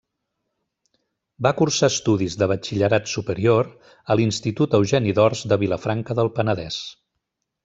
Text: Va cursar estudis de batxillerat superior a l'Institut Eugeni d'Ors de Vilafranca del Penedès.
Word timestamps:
Va 1.47 1.51
cursar 1.59 1.89
estudis 1.93 2.37
de 2.43 2.47
batxillerat 2.53 3.11
superior 3.13 3.69
a 4.15 4.19
l'Institut 4.21 4.75
Eugeni 4.79 5.15
d'Ors 5.21 5.45
de 5.53 5.61
Vilafranca 5.67 6.19
del 6.23 6.33
Penedès. 6.41 6.81